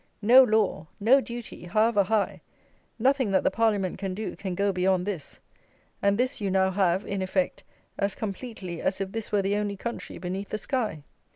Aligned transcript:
No 0.23 0.41
law, 0.41 0.87
no 0.99 1.21
duty, 1.21 1.65
however 1.65 2.01
high; 2.01 2.41
nothing 2.97 3.29
that 3.29 3.43
the 3.43 3.51
Parliament 3.51 3.99
can 3.99 4.15
do 4.15 4.35
can 4.35 4.55
go 4.55 4.71
beyond 4.71 5.05
this; 5.05 5.37
and 6.01 6.17
this 6.17 6.41
you 6.41 6.49
now 6.49 6.71
have, 6.71 7.05
in 7.05 7.21
effect, 7.21 7.63
as 7.99 8.15
completely 8.15 8.81
as 8.81 8.99
if 8.99 9.11
this 9.11 9.31
were 9.31 9.43
the 9.43 9.57
only 9.57 9.77
country 9.77 10.17
beneath 10.17 10.49
the 10.49 10.57
sky. 10.57 11.03